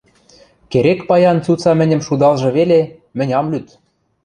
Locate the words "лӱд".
3.51-3.67